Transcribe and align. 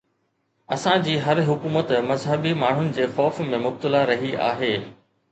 اسان 0.75 1.01
جي 1.07 1.17
هر 1.25 1.41
حڪومت 1.49 1.91
مذهبي 2.11 2.53
ماڻهن 2.61 2.87
جي 2.95 3.05
خوف 3.17 3.41
۾ 3.51 3.59
مبتلا 3.67 4.01
رهي 4.13 4.33
آهي. 4.47 4.71